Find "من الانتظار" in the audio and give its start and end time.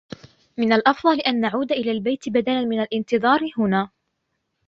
2.65-3.39